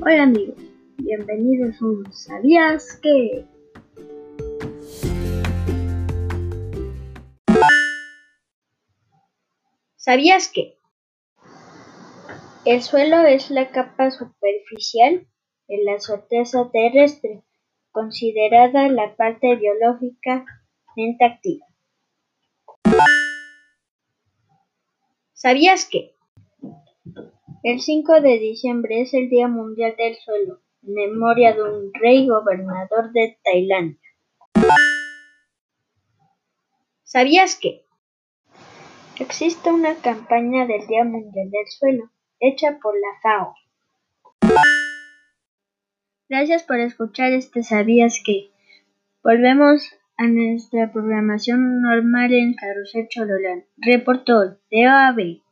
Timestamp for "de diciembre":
28.20-29.00